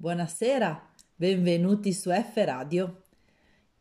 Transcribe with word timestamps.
buonasera, 0.00 0.82
benvenuti 1.14 1.92
su 1.92 2.08
F 2.10 2.32
Radio. 2.36 3.02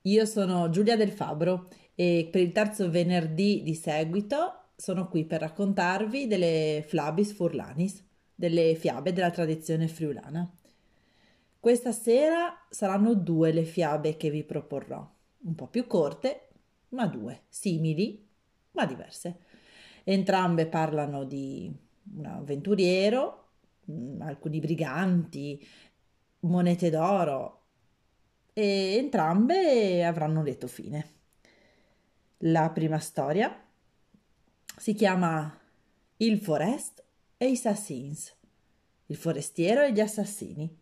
Io 0.02 0.26
sono 0.26 0.70
Giulia 0.70 0.98
Del 0.98 1.12
Fabro 1.12 1.70
e 1.96 2.28
per 2.30 2.42
il 2.42 2.52
terzo 2.52 2.90
venerdì 2.90 3.64
di 3.64 3.74
seguito 3.74 4.72
sono 4.76 5.08
qui 5.08 5.24
per 5.24 5.40
raccontarvi 5.40 6.28
delle 6.28 6.84
Flabis 6.86 7.32
Furlanis, 7.32 8.04
delle 8.36 8.76
fiabe 8.76 9.14
della 9.14 9.32
tradizione 9.32 9.88
friulana. 9.88 10.54
Questa 11.58 11.94
sera 11.94 12.66
saranno 12.70 13.14
due 13.14 13.54
le 13.54 13.64
fiabe 13.64 14.18
che 14.18 14.30
vi 14.30 14.44
proporrò, 14.44 15.10
un 15.44 15.56
po' 15.56 15.68
più 15.68 15.88
corte, 15.88 16.50
ma 16.90 17.08
due, 17.08 17.44
simili, 17.48 18.28
ma 18.72 18.86
diverse. 18.86 19.38
Entrambe 20.04 20.68
parlano 20.68 21.24
di 21.24 21.74
un 22.18 22.26
avventuriero, 22.26 23.52
mm, 23.90 24.22
alcuni 24.22 24.60
briganti, 24.60 25.66
monete 26.42 26.90
d'oro 26.90 27.64
e 28.54 28.96
entrambe 28.98 30.04
avranno 30.04 30.40
un 30.40 30.46
lieto 30.46 30.68
fine. 30.68 31.18
La 32.44 32.70
prima 32.70 33.00
storia 33.00 33.66
si 34.78 34.94
chiama 34.94 35.60
Il 36.18 36.40
Forest 36.40 37.04
e 37.38 37.50
i 37.50 37.54
Assassins, 37.54 38.36
il 39.08 39.16
forestiero 39.16 39.84
e 39.84 39.92
gli 39.92 40.00
assassini. 40.00 40.78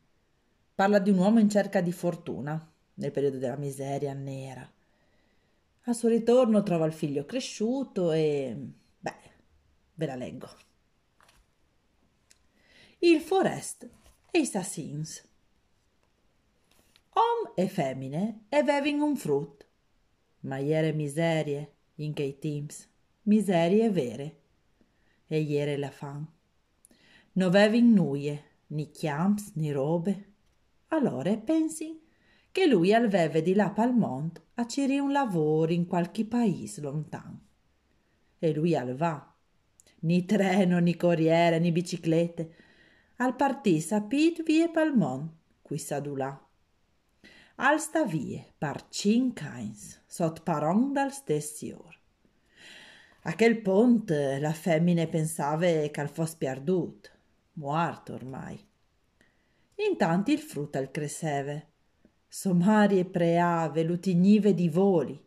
Parla 0.75 0.99
di 0.99 1.09
un 1.09 1.17
uomo 1.17 1.39
in 1.39 1.49
cerca 1.49 1.81
di 1.81 1.91
fortuna 1.91 2.71
nel 2.95 3.11
periodo 3.11 3.37
della 3.37 3.55
miseria 3.55 4.13
nera. 4.13 4.69
Al 5.83 5.95
suo 5.95 6.09
ritorno 6.09 6.63
trova 6.63 6.85
il 6.85 6.93
figlio 6.93 7.25
cresciuto 7.25 8.11
e... 8.11 8.55
beh, 8.99 9.15
ve 9.93 10.05
la 10.05 10.15
leggo. 10.15 10.49
Il 12.99 13.21
Forest 13.21 13.89
e 14.29 14.39
i 14.39 14.41
Assassins. 14.41 15.26
Om 17.17 17.53
e 17.55 17.67
femmine 17.67 18.45
e 18.47 18.61
vevin 18.61 19.01
un 19.01 19.15
frut, 19.15 19.65
ma 20.41 20.57
iere 20.57 20.91
miserie 20.91 21.73
in 21.95 22.13
che 22.13 22.37
teams, 22.37 22.87
miserie 23.23 23.89
vere, 23.89 24.41
e 25.25 25.39
iere 25.39 25.77
la 25.77 25.89
fan. 25.89 26.27
No 27.31 27.49
vevin 27.49 27.91
nuie, 27.91 28.43
ni 28.67 28.91
chiams, 28.91 29.53
ni 29.55 29.71
robe. 29.71 30.33
Allora 30.89 31.35
pensi 31.37 31.99
che 32.51 32.67
lui 32.67 32.93
alveve 32.93 33.41
di 33.41 33.55
là 33.55 33.71
pal 33.71 33.95
mont 33.95 34.39
a 34.53 34.67
ciri 34.67 34.99
un 34.99 35.11
lavoro 35.11 35.71
in 35.71 35.87
qualche 35.87 36.23
paese 36.23 36.81
lontan. 36.81 37.35
E 38.37 38.53
lui 38.53 38.75
al 38.75 38.95
va. 38.95 39.35
Ni 40.01 40.23
treno, 40.23 40.77
ni 40.77 40.95
corriere, 40.95 41.57
ni 41.57 41.71
biciclette. 41.71 42.53
Al 43.15 43.35
partì 43.35 43.79
sapit 43.79 44.43
vie 44.43 44.69
pal 44.69 44.95
mont, 44.95 45.31
qui 45.63 45.79
sadulà 45.79 46.46
alsta 47.59 48.03
vie 48.05 48.43
par 48.57 48.87
cinc 48.89 49.41
anys, 49.41 50.01
sot 50.05 50.43
paron 50.43 50.91
dal 50.93 51.11
stessi 51.11 51.71
or. 51.71 51.95
A 53.23 53.33
quel 53.35 53.61
pont 53.61 54.09
la 54.39 54.53
femmine 54.53 55.07
pensave 55.07 55.89
che 55.89 56.01
al 56.01 56.09
fos 56.09 56.35
perdut, 56.35 57.11
muerto 57.53 58.13
ormai. 58.13 58.63
Intanto 59.89 60.31
il 60.31 60.39
frutto 60.39 60.77
al 60.77 60.91
cresceve, 60.91 61.71
somari 62.27 62.99
e 62.99 63.05
preave, 63.05 63.83
lutignive 63.83 64.53
di 64.53 64.69
voli, 64.69 65.19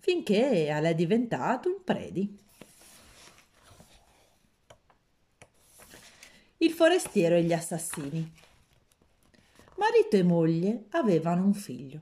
finché 0.00 0.66
è 0.66 0.94
diventato 0.94 1.68
un 1.68 1.82
predi. 1.84 2.38
Il 6.58 6.72
forestiero 6.72 7.36
e 7.36 7.42
gli 7.44 7.52
assassini. 7.52 8.32
Marito 9.78 10.16
e 10.16 10.22
moglie 10.22 10.86
avevano 10.90 11.44
un 11.44 11.52
figlio. 11.52 12.00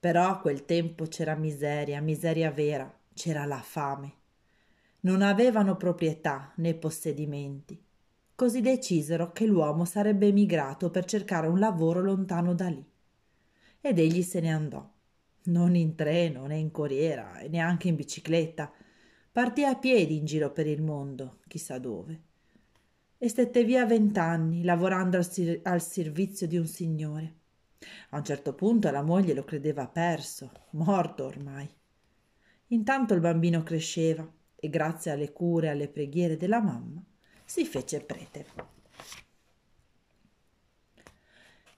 Però 0.00 0.26
a 0.26 0.38
quel 0.38 0.64
tempo 0.64 1.04
c'era 1.04 1.34
miseria, 1.34 2.00
miseria 2.00 2.50
vera, 2.50 2.90
c'era 3.12 3.44
la 3.44 3.60
fame. 3.60 4.14
Non 5.00 5.20
avevano 5.20 5.76
proprietà 5.76 6.52
né 6.56 6.74
possedimenti. 6.74 7.78
Così 8.34 8.62
decisero 8.62 9.32
che 9.32 9.44
l'uomo 9.44 9.84
sarebbe 9.84 10.28
emigrato 10.28 10.90
per 10.90 11.04
cercare 11.04 11.46
un 11.46 11.58
lavoro 11.58 12.00
lontano 12.00 12.54
da 12.54 12.68
lì. 12.68 12.84
Ed 13.80 13.98
egli 13.98 14.22
se 14.22 14.40
ne 14.40 14.52
andò. 14.52 14.90
Non 15.44 15.74
in 15.74 15.94
treno, 15.94 16.46
né 16.46 16.56
in 16.56 16.70
corriera, 16.70 17.38
e 17.38 17.48
neanche 17.48 17.88
in 17.88 17.96
bicicletta. 17.96 18.72
Partì 19.30 19.64
a 19.64 19.74
piedi 19.74 20.16
in 20.16 20.24
giro 20.24 20.52
per 20.52 20.66
il 20.66 20.80
mondo, 20.80 21.40
chissà 21.48 21.78
dove 21.78 22.27
e 23.18 23.28
stette 23.28 23.64
via 23.64 23.84
vent'anni 23.84 24.62
lavorando 24.62 25.16
al, 25.16 25.28
sir- 25.28 25.60
al 25.66 25.82
servizio 25.82 26.46
di 26.46 26.56
un 26.56 26.66
signore. 26.66 27.34
A 28.10 28.16
un 28.16 28.24
certo 28.24 28.54
punto 28.54 28.90
la 28.90 29.02
moglie 29.02 29.34
lo 29.34 29.44
credeva 29.44 29.88
perso, 29.88 30.52
morto 30.70 31.24
ormai. 31.24 31.68
Intanto 32.68 33.14
il 33.14 33.20
bambino 33.20 33.62
cresceva 33.62 34.26
e 34.54 34.68
grazie 34.68 35.10
alle 35.10 35.32
cure 35.32 35.66
e 35.66 35.70
alle 35.70 35.88
preghiere 35.88 36.36
della 36.36 36.60
mamma 36.60 37.02
si 37.44 37.64
fece 37.64 38.00
prete. 38.00 38.46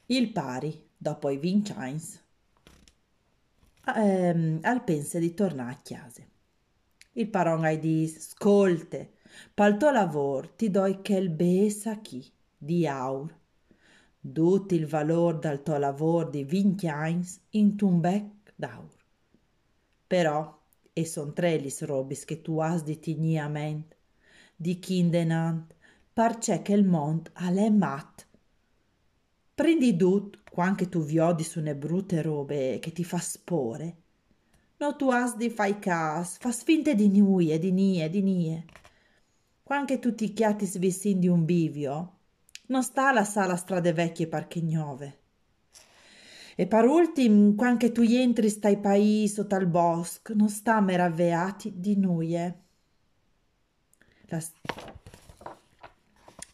Il 0.06 0.32
pari, 0.32 0.88
dopo 0.96 1.30
i 1.30 1.38
Vinchines, 1.38 2.24
ehm, 3.94 4.58
al 4.62 4.82
pense 4.82 5.20
di 5.20 5.32
tornare 5.32 5.70
a 5.70 5.80
chiase. 5.80 6.28
Il 7.12 7.28
paron 7.28 7.62
ai 7.62 7.78
dis, 7.78 8.30
scolte, 8.30 9.12
Palto 9.54 9.90
lavor 9.90 10.48
ti 10.48 10.70
doi 10.70 11.02
quel 11.02 11.28
besa 11.28 11.96
chi 12.00 12.24
di 12.56 12.86
aur. 12.86 13.34
Duti 14.18 14.74
il 14.74 14.86
valor 14.86 15.38
dal 15.38 15.62
tuo 15.62 15.78
lavor 15.78 16.28
di 16.30 16.44
vinchiains 16.44 17.40
in 17.50 17.76
un 17.80 18.00
bec 18.00 18.52
d'aur. 18.54 18.94
Però, 20.06 20.58
e 20.92 21.04
son 21.04 21.32
trelis 21.32 21.82
robis 21.82 22.24
che 22.24 22.42
tu 22.42 22.58
has 22.58 22.82
di 22.82 22.98
tigniament, 22.98 23.96
di 24.56 24.78
kindenant, 24.78 25.74
parce 26.12 26.60
che 26.62 26.72
il 26.72 26.84
mont 26.84 27.30
alle 27.34 27.70
mat. 27.70 28.26
Prendi 29.54 29.96
dut, 29.96 30.38
quanche 30.50 30.88
tu 30.88 31.02
viodi 31.02 31.44
su 31.44 31.60
ne 31.60 31.74
brutte 31.74 32.20
robe 32.22 32.78
che 32.80 32.92
ti 32.92 33.04
fa 33.04 33.18
spore. 33.18 33.96
No 34.78 34.96
tu 34.96 35.10
has 35.10 35.36
di 35.36 35.48
fai 35.50 35.78
cas, 35.78 36.38
fa 36.38 36.50
finte 36.50 36.94
di 36.94 37.08
nuie, 37.08 37.58
di 37.58 37.70
nie, 37.70 38.08
di 38.10 38.22
nie 38.22 38.64
quanche 39.70 40.00
tutti 40.00 40.24
i 40.24 40.32
chiati 40.32 40.66
svissin 40.66 41.20
di 41.20 41.28
un 41.28 41.44
bivio, 41.44 42.16
non 42.70 42.82
sta 42.82 43.12
la 43.12 43.22
sala 43.22 43.54
strade 43.54 43.92
vecchie 43.92 44.26
parchignove. 44.26 45.18
E 46.56 46.66
par 46.66 46.86
ultim, 46.86 47.54
quanche 47.54 47.92
tu 47.92 48.02
entri 48.02 48.48
stai 48.48 48.80
país 48.80 49.38
o 49.38 49.46
tal 49.46 49.68
bosc, 49.68 50.30
non 50.30 50.48
sta 50.48 50.80
meraveati 50.80 51.78
di 51.78 51.96
nuie. 51.96 52.62
La... 54.24 54.42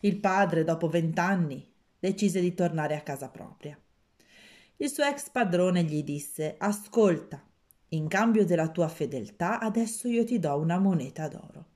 Il 0.01 0.19
padre, 0.19 0.65
dopo 0.65 0.87
vent'anni, 0.87 1.67
decise 1.99 2.43
di 2.43 2.53
tornare 2.53 2.97
a 2.97 3.01
casa 3.01 3.31
propria. 3.31 3.81
Il 4.77 4.91
suo 4.91 5.05
ex 5.05 5.31
padrone 5.31 5.85
gli 5.85 6.03
disse: 6.03 6.57
Ascolta, 6.59 7.43
in 7.89 8.09
cambio 8.09 8.45
della 8.45 8.69
tua 8.69 8.89
fedeltà, 8.89 9.59
adesso 9.59 10.07
io 10.07 10.23
ti 10.23 10.39
do 10.39 10.55
una 10.59 10.79
moneta 10.79 11.29
d'oro 11.29 11.69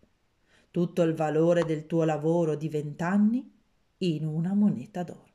tutto 0.70 1.02
il 1.02 1.14
valore 1.14 1.64
del 1.64 1.86
tuo 1.86 2.04
lavoro 2.04 2.54
di 2.54 2.68
vent'anni 2.68 3.52
in 3.98 4.26
una 4.26 4.54
moneta 4.54 5.02
d'oro. 5.02 5.28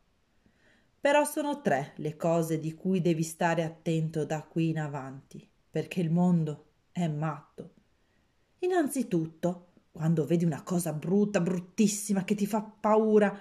Però 0.99 1.23
sono 1.23 1.61
tre 1.61 1.93
le 1.97 2.15
cose 2.15 2.59
di 2.59 2.73
cui 2.73 3.01
devi 3.01 3.23
stare 3.23 3.63
attento 3.63 4.25
da 4.25 4.41
qui 4.41 4.69
in 4.69 4.79
avanti, 4.79 5.47
perché 5.69 6.01
il 6.01 6.09
mondo 6.09 6.65
è 6.91 7.07
matto. 7.07 7.73
Innanzitutto, 8.59 9.67
quando 9.91 10.25
vedi 10.25 10.45
una 10.45 10.63
cosa 10.63 10.93
brutta, 10.93 11.41
bruttissima, 11.41 12.23
che 12.23 12.33
ti 12.33 12.47
fa 12.47 12.61
paura, 12.61 13.37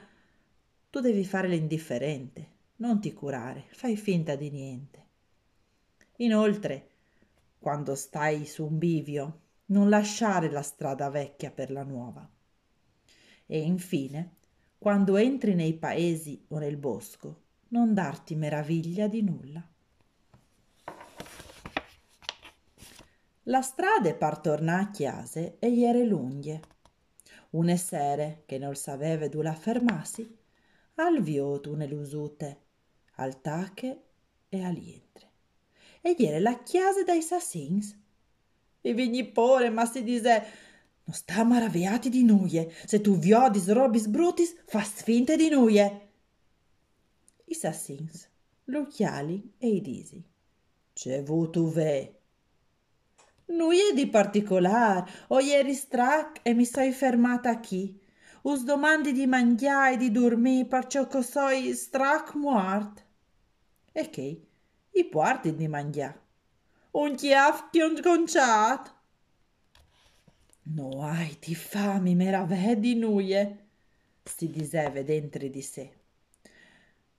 tu 0.90 1.00
devi 1.00 1.24
fare 1.24 1.48
l'indifferente, 1.48 2.48
non 2.76 3.00
ti 3.00 3.12
curare, 3.12 3.66
fai 3.70 3.96
finta 3.96 4.36
di 4.36 4.50
niente. 4.50 5.06
Inoltre, 6.18 6.90
quando 7.58 7.94
stai 7.94 8.44
su 8.44 8.66
un 8.66 8.76
bivio, 8.76 9.40
non 9.74 9.88
lasciare 9.88 10.48
la 10.50 10.62
strada 10.62 11.10
vecchia 11.10 11.50
per 11.50 11.72
la 11.72 11.82
nuova. 11.82 12.26
E 13.44 13.58
infine, 13.58 14.36
quando 14.78 15.16
entri 15.16 15.54
nei 15.54 15.74
paesi 15.74 16.44
o 16.48 16.58
nel 16.58 16.76
bosco, 16.76 17.40
non 17.68 17.92
darti 17.92 18.36
meraviglia 18.36 19.08
di 19.08 19.22
nulla. 19.22 19.68
La 23.48 23.62
strada 23.62 24.14
partornà 24.14 24.78
a 24.78 24.90
chiase 24.92 25.56
e 25.58 25.68
iere 25.70 26.04
lunghe. 26.04 26.60
Une 27.50 27.76
sere, 27.76 28.44
che 28.46 28.58
non 28.58 28.76
sapeva 28.76 29.26
dove 29.26 29.42
la 29.42 29.54
fermassi, 29.54 30.38
al 30.94 31.20
viotu 31.20 31.74
nell'usute, 31.74 32.60
al 33.16 33.40
tache 33.40 34.02
e 34.48 34.64
all'intre. 34.64 35.30
E 36.00 36.14
iere 36.16 36.38
la 36.38 36.62
chiase 36.62 37.02
dai 37.02 37.22
sassins 37.22 38.02
e 38.86 38.92
vigni 38.92 39.24
pore, 39.24 39.70
ma 39.70 39.86
si 39.86 40.02
dice 40.02 40.46
non 41.04 41.16
sta 41.16 41.42
maravigliati 41.42 42.10
di 42.10 42.22
nuie, 42.22 42.70
se 42.84 43.00
tu 43.00 43.16
viodis 43.16 43.68
robis 43.68 44.06
brutis, 44.06 44.54
fa 44.66 44.82
sfinte 44.82 45.36
di 45.36 45.48
nuie. 45.48 46.00
i 47.46 47.54
sassins, 47.54 48.28
gli 48.64 48.74
occhiali 48.74 49.54
e 49.58 49.68
i 49.68 49.80
disi. 49.80 50.22
C'è 50.92 51.18
avuto 51.18 51.68
ve. 51.68 52.20
Nuie 53.46 53.92
di 53.94 54.06
particolare, 54.06 55.10
ho 55.28 55.40
ieri 55.40 55.74
strac 55.74 56.40
e 56.42 56.52
mi 56.54 56.64
sei 56.64 56.92
fermata 56.92 57.58
qui. 57.60 58.00
Us 58.42 58.64
domandi 58.64 59.12
di 59.12 59.26
mangiare 59.26 59.94
e 59.94 59.96
di 59.96 60.10
dormire 60.10 60.66
perciò 60.66 61.06
che 61.06 61.22
soi 61.22 61.74
strac 61.74 62.34
muart. 62.34 63.04
E 63.92 64.10
che? 64.10 64.46
I 64.90 65.04
porti 65.04 65.54
di 65.54 65.68
mangiare. 65.68 66.23
Un 66.96 67.16
chiaf 67.16 67.70
ti 67.70 67.80
un 67.80 68.00
conciato. 68.00 68.90
No 70.74 71.02
hai 71.02 71.36
ti 71.40 71.52
fami 71.52 72.14
meravedi 72.14 72.94
nuie, 72.94 73.66
si 74.22 74.48
diseve 74.48 75.02
dentro 75.02 75.44
di 75.48 75.60
sé. 75.60 75.92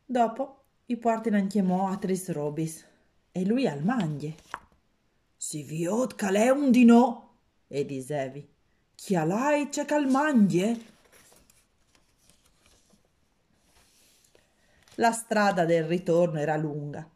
Dopo 0.05 0.63
i 0.85 0.95
portano 0.95 1.45
chiamò 1.47 1.89
a 1.89 1.97
tris 1.97 2.31
robis 2.31 2.85
e 3.33 3.45
lui 3.45 3.67
al 3.67 3.83
mangie. 3.83 4.35
Si 5.35 5.61
viot 5.63 6.15
calè 6.15 6.49
un 6.51 6.71
di 6.71 6.85
no, 6.85 7.39
e 7.67 7.85
disevi, 7.85 8.47
chi 8.95 9.15
alai 9.15 9.67
c'è 9.67 9.83
cal 9.83 10.07
mangie? 10.07 10.93
La 14.95 15.11
strada 15.11 15.65
del 15.65 15.83
ritorno 15.83 16.39
era 16.39 16.55
lunga. 16.55 17.14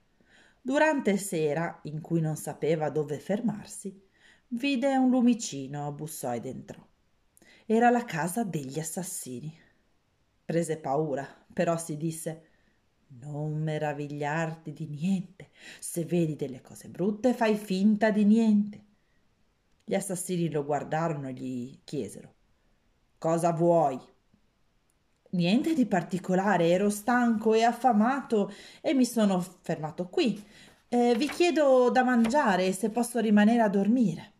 Durante 0.70 1.18
sera, 1.18 1.80
in 1.86 2.00
cui 2.00 2.22
non 2.22 2.36
sapeva 2.36 2.92
dove 2.92 3.18
fermarsi, 3.18 4.08
Vide 4.52 4.96
un 4.98 5.10
lumicino, 5.10 5.92
bussò 5.92 6.36
ed 6.36 6.46
entrò. 6.46 6.80
Era 7.66 7.90
la 7.90 8.06
casa 8.06 8.44
degli 8.44 8.78
assassini. 8.80 9.52
Prese 10.46 10.78
paura, 10.78 11.28
però 11.52 11.76
si 11.76 11.98
disse 11.98 12.44
non 13.20 13.64
meravigliarti 13.64 14.72
di 14.72 14.86
niente. 14.86 15.50
Se 15.80 16.06
vedi 16.06 16.36
delle 16.36 16.62
cose 16.62 16.88
brutte, 16.88 17.34
fai 17.34 17.56
finta 17.56 18.12
di 18.12 18.26
niente. 18.26 18.86
Gli 19.84 19.96
assassini 19.96 20.52
lo 20.52 20.64
guardarono 20.66 21.30
e 21.30 21.34
gli 21.34 21.80
chiesero 21.84 22.34
Cosa 23.18 23.54
vuoi? 23.54 24.00
Niente 25.32 25.76
di 25.76 25.86
particolare, 25.86 26.70
ero 26.70 26.90
stanco 26.90 27.54
e 27.54 27.64
affamato 27.64 28.52
e 28.82 28.94
mi 28.94 29.06
sono 29.06 29.40
fermato 29.62 30.08
qui. 30.08 30.44
Eh, 30.88 31.14
vi 31.16 31.30
chiedo 31.30 31.92
da 31.92 32.04
mangiare 32.04 32.72
se 32.72 32.90
posso 32.90 33.20
rimanere 33.20 33.62
a 33.62 33.70
dormire. 33.70 34.34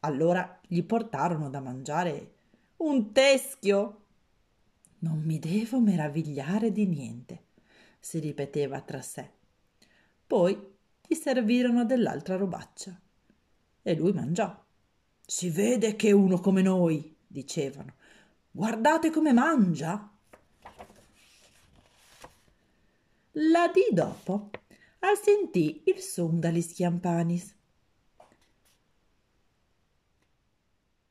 Allora 0.00 0.60
gli 0.66 0.82
portarono 0.82 1.48
da 1.48 1.60
mangiare 1.60 2.32
un 2.78 3.12
teschio. 3.12 4.02
Non 5.00 5.22
mi 5.22 5.38
devo 5.38 5.80
meravigliare 5.80 6.70
di 6.70 6.86
niente, 6.86 7.44
si 7.98 8.18
ripeteva 8.18 8.80
tra 8.82 9.00
sé. 9.00 9.30
Poi 10.26 10.76
gli 11.06 11.14
servirono 11.14 11.86
dell'altra 11.86 12.36
robaccia 12.36 13.00
e 13.82 13.94
lui 13.94 14.12
mangiò. 14.12 14.54
Si 15.24 15.48
vede 15.48 15.96
che 15.96 16.12
uno 16.12 16.40
come 16.40 16.60
noi, 16.60 17.16
dicevano. 17.26 17.94
Guardate 18.50 19.10
come 19.10 19.32
mangia. 19.32 20.10
La 23.32 23.68
dì 23.68 23.86
dopo, 23.92 24.50
al 25.00 25.16
sentì 25.16 25.82
il 25.84 26.00
son 26.00 26.40
dagli 26.40 26.60
schiampanis 26.60 27.56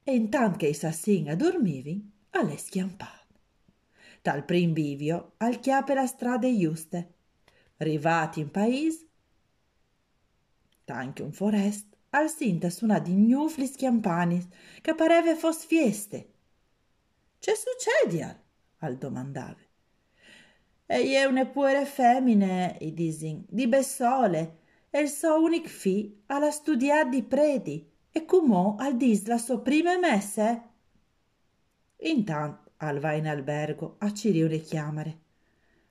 e 0.04 0.16
intanto 0.16 0.58
che 0.60 0.68
i 0.68 0.74
sassin 0.74 1.30
addormivi, 1.30 2.10
alle 2.30 2.58
schiampate. 2.58 3.36
Dal 4.22 4.46
prim 4.46 4.72
bivio 4.72 5.34
al 5.38 5.60
chiappe 5.60 5.94
la 5.94 6.06
strada 6.06 6.50
giuste. 6.50 7.16
Arrivati 7.78 8.40
in 8.40 8.50
paese, 8.50 9.08
anche 10.86 11.24
un 11.24 11.34
forest, 11.34 11.96
al 12.12 12.30
sinta 12.30 12.70
suona 12.70 13.00
di 13.00 13.12
gnufli 13.12 13.68
schiampani 13.68 14.48
che 14.80 14.96
pareve 14.96 15.36
fos 15.36 15.66
fieste. 15.66 16.36
C'è 17.48 17.56
succede 17.56 18.24
al? 18.24 18.36
al 18.80 18.98
domandave. 18.98 19.70
E 20.86 21.16
è 21.16 21.48
puere 21.48 21.86
femmine, 21.86 22.76
i 22.82 22.94
disin, 22.94 23.46
di 23.48 23.70
Bessole, 23.70 24.58
e 24.90 25.00
il 25.00 25.08
suo 25.08 25.42
unic 25.42 25.70
fi 25.70 26.24
alla 26.26 26.52
studiare 26.52 27.08
di 27.08 27.24
predi, 27.24 27.90
e 28.12 28.26
comò 28.26 28.76
al 28.78 28.98
dis 28.98 29.26
la 29.28 29.38
sua 29.38 29.62
prima 29.62 29.98
messe? 29.98 30.62
Intanto 32.00 32.72
al 32.80 33.00
va 33.00 33.14
in 33.14 33.28
albergo 33.28 33.96
a 34.00 34.12
cirio 34.12 34.50
le 34.50 34.60
chiamare, 34.60 35.20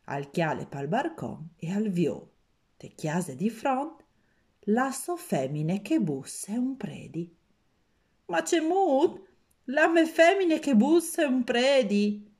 al 0.04 0.30
chiale 0.30 0.66
pal 0.66 0.88
barcon 0.88 1.54
e 1.56 1.72
al 1.72 1.88
vio, 1.88 2.32
te 2.76 2.88
chiase 2.88 3.34
di 3.34 3.48
front, 3.48 4.04
la 4.68 4.92
so 4.92 5.16
femmine 5.16 5.80
che 5.80 6.00
busse 6.00 6.52
un 6.52 6.76
predi. 6.76 7.34
Ma 8.26 8.42
c'è 8.42 8.60
mut? 8.60 9.24
La 9.70 9.88
me 9.88 10.06
femmine 10.06 10.60
che 10.60 10.76
busse 10.76 11.24
un 11.24 11.42
predi? 11.42 12.32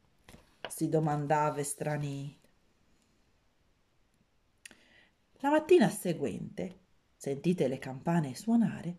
si 0.69 0.88
domandava 0.88 1.58
estranito. 1.58 2.49
La 5.40 5.50
mattina 5.50 5.88
seguente, 5.88 6.78
sentite 7.17 7.67
le 7.67 7.78
campane 7.78 8.37
suonare, 8.37 8.96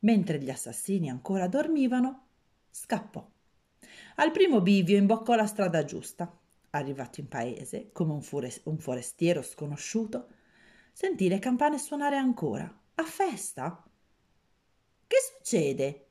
mentre 0.00 0.40
gli 0.40 0.50
assassini 0.50 1.08
ancora 1.08 1.46
dormivano, 1.46 2.26
scappò. 2.68 3.24
Al 4.16 4.32
primo 4.32 4.60
bivio 4.60 4.96
imboccò 4.96 5.36
la 5.36 5.46
strada 5.46 5.84
giusta. 5.84 6.36
Arrivato 6.70 7.20
in 7.20 7.28
paese, 7.28 7.90
come 7.92 8.12
un, 8.12 8.22
fure- 8.22 8.60
un 8.64 8.78
forestiero 8.78 9.40
sconosciuto, 9.40 10.28
sentì 10.92 11.28
le 11.28 11.38
campane 11.38 11.78
suonare 11.78 12.16
ancora. 12.16 12.64
A 12.96 13.04
festa? 13.04 13.88
Che 15.06 15.16
succede? 15.36 16.06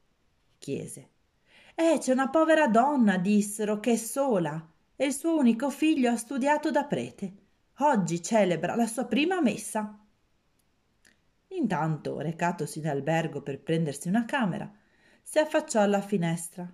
chiese. 0.57 1.15
Eh, 1.79 1.99
c'è 1.99 2.11
una 2.11 2.29
povera 2.29 2.67
donna, 2.67 3.19
dissero, 3.19 3.79
che 3.79 3.91
è 3.91 3.95
sola 3.97 4.67
e 4.95 5.05
il 5.05 5.13
suo 5.13 5.37
unico 5.37 5.69
figlio 5.69 6.09
ha 6.09 6.17
studiato 6.17 6.71
da 6.71 6.85
prete. 6.85 7.33
Oggi 7.81 8.19
celebra 8.23 8.73
la 8.73 8.87
sua 8.87 9.05
prima 9.05 9.39
messa. 9.41 9.95
Intanto, 11.49 12.19
recatosi 12.19 12.79
in 12.79 12.87
albergo 12.87 13.43
per 13.43 13.59
prendersi 13.59 14.07
una 14.07 14.25
camera, 14.25 14.67
si 15.21 15.37
affacciò 15.37 15.81
alla 15.81 16.01
finestra 16.01 16.67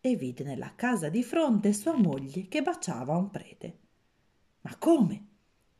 e 0.00 0.16
vide 0.16 0.42
nella 0.42 0.72
casa 0.74 1.10
di 1.10 1.22
fronte 1.22 1.74
sua 1.74 1.94
moglie 1.94 2.48
che 2.48 2.62
baciava 2.62 3.14
un 3.14 3.28
prete. 3.28 3.78
Ma 4.62 4.74
come? 4.78 5.26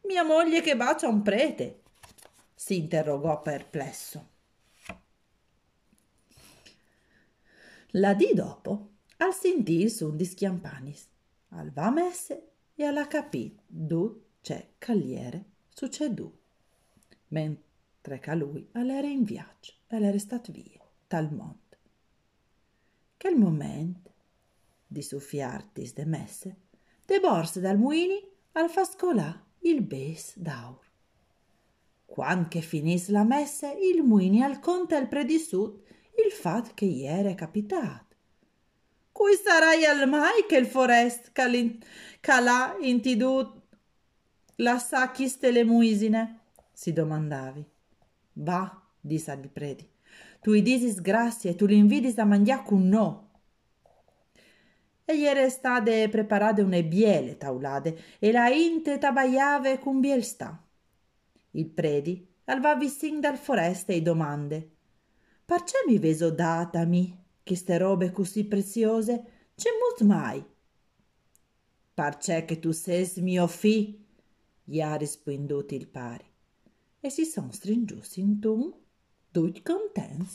Mia 0.02 0.22
moglie 0.22 0.60
che 0.60 0.76
bacia 0.76 1.08
un 1.08 1.22
prete? 1.22 1.80
si 2.54 2.76
interrogò 2.76 3.40
perplesso. 3.40 4.34
La 7.98 8.12
dì 8.12 8.32
dopo, 8.34 8.90
al 9.18 9.32
son 9.88 10.16
di 10.16 10.26
schiampanis, 10.26 11.08
al 11.50 11.72
va 11.72 11.90
messe 11.90 12.50
e 12.74 12.84
alla 12.84 13.06
capì 13.06 13.58
du 13.66 14.22
c'è 14.42 14.72
cagliere 14.76 15.44
succedù. 15.68 16.30
Mentre 17.28 17.64
tre 18.02 18.18
che 18.18 18.34
lui 18.34 18.68
all'era 18.72 19.06
in 19.06 19.24
viaggio 19.24 19.72
e 19.86 19.98
l'era 19.98 20.18
stato 20.18 20.52
via 20.52 20.84
dal 21.06 21.32
mondo. 21.32 21.76
Che 23.16 23.28
il 23.28 23.36
momento 23.36 24.12
di 24.86 25.00
soffiartis 25.00 25.94
de 25.94 26.04
messe, 26.04 26.56
de 27.06 27.18
borse 27.18 27.60
dal 27.60 27.78
muini 27.78 28.22
al 28.52 28.68
fascolà 28.68 29.42
il 29.60 29.80
bes 29.80 30.38
d'aur. 30.38 30.84
Quando 32.04 32.48
che 32.48 32.60
finis 32.60 33.08
la 33.08 33.24
messe, 33.24 33.72
il 33.72 34.02
muini 34.02 34.42
al 34.42 34.60
conte 34.60 34.96
al 34.96 35.08
predisut 35.08 35.84
il 36.24 36.32
fat 36.32 36.74
che 36.74 36.84
ieri 36.84 37.30
è 37.30 37.34
capitato. 37.34 38.14
Cui 39.12 39.34
sarai 39.34 39.84
al 39.84 40.08
mai 40.08 40.44
che 40.46 40.56
il 40.56 40.66
forest 40.66 41.32
calà 41.32 42.76
intidut 42.80 43.62
la 44.56 44.78
sacchiste 44.78 45.50
le 45.50 45.64
muisine? 45.64 46.40
si 46.72 46.92
domandavi. 46.92 47.64
Va, 48.34 48.82
disse 49.00 49.30
al 49.30 49.48
predi, 49.48 49.88
tu 50.40 50.52
i 50.52 50.60
disis 50.60 51.00
grazie, 51.00 51.54
tu 51.54 51.64
l'invidis 51.64 52.18
a 52.18 52.24
mangiare 52.24 52.62
con 52.64 52.86
no. 52.86 53.30
E 55.06 55.14
ieri 55.14 55.48
stade 55.48 56.08
preparate 56.08 56.60
une 56.60 56.84
biele 56.84 57.36
taulade 57.38 57.96
e 58.18 58.32
la 58.32 58.50
inte 58.50 58.98
tabaiave 58.98 59.78
con 59.78 60.00
biel 60.00 60.22
sta. 60.22 60.62
Il 61.52 61.66
predi 61.66 62.26
alvavi 62.44 62.88
sin 62.88 63.20
dal 63.20 63.38
foreste 63.38 63.94
e 63.94 64.02
domande. 64.02 64.75
Perché 65.46 65.84
mi 65.86 65.98
veso 65.98 66.30
datami, 66.30 67.16
che 67.44 67.54
ste 67.54 67.78
robe 67.78 68.10
così 68.10 68.44
preziose, 68.46 69.50
c'è 69.54 69.70
mut 69.70 70.02
mai? 70.02 70.44
Perché 71.94 72.44
che 72.44 72.58
tu 72.58 72.72
ses 72.72 73.18
mio 73.18 73.46
fi, 73.46 74.04
gli 74.64 74.80
ha 74.80 74.96
risponduto 74.96 75.76
il 75.76 75.86
pari 75.86 76.24
e 76.98 77.10
si 77.10 77.24
son 77.24 77.52
stringiuti 77.52 78.20
in 78.20 78.40
un 78.42 78.72
tutti 79.30 79.62
contenti. 79.62 80.34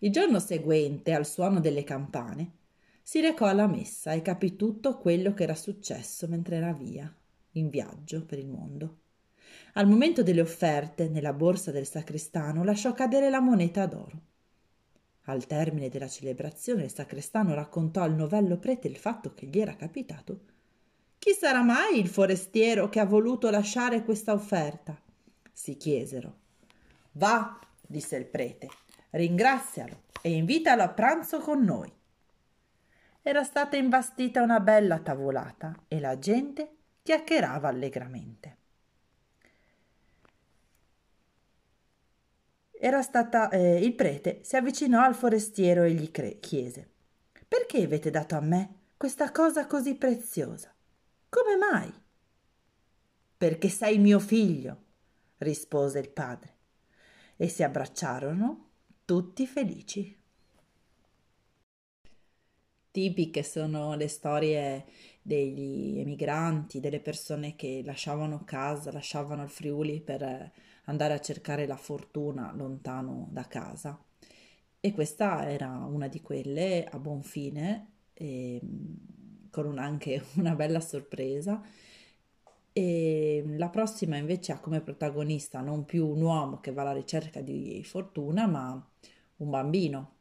Il 0.00 0.12
giorno 0.12 0.40
seguente, 0.40 1.14
al 1.14 1.24
suono 1.24 1.60
delle 1.60 1.82
campane, 1.82 2.58
si 3.02 3.22
recò 3.22 3.46
alla 3.46 3.66
messa 3.66 4.12
e 4.12 4.20
capì 4.20 4.56
tutto 4.56 4.98
quello 4.98 5.32
che 5.32 5.44
era 5.44 5.54
successo 5.54 6.28
mentre 6.28 6.56
era 6.56 6.74
via, 6.74 7.10
in 7.52 7.70
viaggio 7.70 8.26
per 8.26 8.38
il 8.38 8.48
mondo. 8.48 9.03
Al 9.76 9.88
momento 9.88 10.22
delle 10.22 10.40
offerte, 10.40 11.08
nella 11.08 11.32
borsa 11.32 11.72
del 11.72 11.86
sacrestano, 11.86 12.62
lasciò 12.62 12.92
cadere 12.92 13.28
la 13.28 13.40
moneta 13.40 13.86
d'oro. 13.86 14.20
Al 15.22 15.46
termine 15.46 15.88
della 15.88 16.06
celebrazione, 16.06 16.84
il 16.84 16.92
sacrestano 16.92 17.54
raccontò 17.54 18.02
al 18.02 18.14
novello 18.14 18.58
prete 18.58 18.86
il 18.86 18.96
fatto 18.96 19.34
che 19.34 19.46
gli 19.46 19.58
era 19.58 19.74
capitato. 19.74 20.40
Chi 21.18 21.32
sarà 21.32 21.62
mai 21.62 21.98
il 21.98 22.06
forestiero 22.06 22.88
che 22.88 23.00
ha 23.00 23.04
voluto 23.04 23.50
lasciare 23.50 24.04
questa 24.04 24.32
offerta? 24.32 24.96
si 25.52 25.76
chiesero. 25.76 26.38
Va, 27.12 27.58
disse 27.80 28.16
il 28.16 28.26
prete, 28.26 28.68
ringrazialo 29.10 30.02
e 30.20 30.32
invitalo 30.32 30.82
a 30.82 30.88
pranzo 30.88 31.38
con 31.40 31.62
noi. 31.62 31.90
Era 33.22 33.42
stata 33.42 33.76
imbastita 33.76 34.42
una 34.42 34.60
bella 34.60 35.00
tavolata 35.00 35.74
e 35.88 35.98
la 35.98 36.16
gente 36.18 36.76
chiacchierava 37.02 37.68
allegramente. 37.68 38.62
Era 42.86 43.00
stata 43.00 43.48
eh, 43.48 43.82
il 43.82 43.94
prete 43.94 44.40
si 44.42 44.56
avvicinò 44.56 45.00
al 45.00 45.14
forestiero 45.14 45.84
e 45.84 45.92
gli 45.92 46.10
cre- 46.10 46.38
chiese 46.38 46.90
perché 47.48 47.82
avete 47.82 48.10
dato 48.10 48.34
a 48.34 48.40
me 48.40 48.80
questa 48.98 49.32
cosa 49.32 49.66
così 49.66 49.94
preziosa? 49.94 50.70
Come 51.30 51.56
mai? 51.56 51.90
Perché 53.38 53.70
sei 53.70 53.96
mio 53.96 54.18
figlio 54.18 54.82
rispose 55.38 55.98
il 55.98 56.10
padre 56.10 56.56
e 57.36 57.48
si 57.48 57.62
abbracciarono 57.62 58.68
tutti 59.06 59.46
felici. 59.46 60.20
Tipiche 62.90 63.42
sono 63.42 63.94
le 63.94 64.08
storie 64.08 64.84
degli 65.22 66.00
emigranti, 66.00 66.80
delle 66.80 67.00
persone 67.00 67.56
che 67.56 67.80
lasciavano 67.82 68.44
casa, 68.44 68.92
lasciavano 68.92 69.42
il 69.42 69.48
Friuli 69.48 70.02
per 70.02 70.52
andare 70.84 71.14
a 71.14 71.20
cercare 71.20 71.66
la 71.66 71.76
fortuna 71.76 72.52
lontano 72.54 73.28
da 73.30 73.46
casa. 73.46 73.98
E 74.80 74.92
questa 74.92 75.48
era 75.48 75.70
una 75.88 76.08
di 76.08 76.20
quelle 76.20 76.84
a 76.84 76.98
buon 76.98 77.22
fine, 77.22 77.92
e, 78.12 78.56
ehm, 78.56 79.48
con 79.50 79.66
un, 79.66 79.78
anche 79.78 80.22
una 80.36 80.54
bella 80.54 80.80
sorpresa. 80.80 81.62
E 82.76 83.44
la 83.56 83.68
prossima 83.68 84.16
invece 84.16 84.52
ha 84.52 84.58
come 84.58 84.80
protagonista 84.80 85.60
non 85.60 85.84
più 85.84 86.08
un 86.08 86.20
uomo 86.20 86.60
che 86.60 86.72
va 86.72 86.82
alla 86.82 86.92
ricerca 86.92 87.40
di 87.40 87.82
fortuna, 87.84 88.46
ma 88.46 88.72
un 89.36 89.50
bambino. 89.50 90.12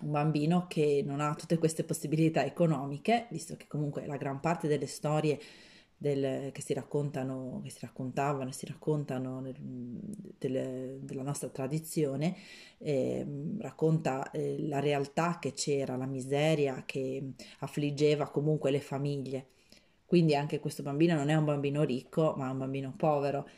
Un 0.00 0.10
bambino 0.10 0.66
che 0.68 1.02
non 1.04 1.20
ha 1.20 1.34
tutte 1.34 1.56
queste 1.58 1.82
possibilità 1.84 2.44
economiche, 2.44 3.26
visto 3.30 3.56
che 3.56 3.66
comunque 3.66 4.06
la 4.06 4.16
gran 4.18 4.40
parte 4.40 4.68
delle 4.68 4.86
storie 4.86 5.40
del, 5.96 6.50
che 6.52 6.60
si 6.60 6.74
raccontano, 6.74 7.60
che 7.64 7.70
si 7.70 7.78
raccontavano 7.80 8.50
e 8.50 8.52
si 8.52 8.66
raccontano 8.66 9.40
nel, 9.40 9.54
del, 9.58 10.98
della 11.00 11.22
nostra 11.22 11.48
tradizione, 11.48 12.36
eh, 12.78 13.26
racconta 13.58 14.30
eh, 14.30 14.56
la 14.66 14.80
realtà 14.80 15.38
che 15.38 15.52
c'era, 15.52 15.96
la 15.96 16.06
miseria 16.06 16.82
che 16.84 17.32
affliggeva 17.60 18.28
comunque 18.30 18.70
le 18.70 18.80
famiglie. 18.80 19.46
Quindi 20.04 20.36
anche 20.36 20.60
questo 20.60 20.82
bambino 20.82 21.14
non 21.14 21.30
è 21.30 21.34
un 21.34 21.44
bambino 21.44 21.82
ricco, 21.82 22.34
ma 22.36 22.50
un 22.50 22.58
bambino 22.58 22.94
povero, 22.96 23.48